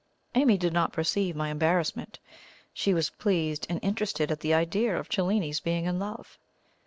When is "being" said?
5.59-5.85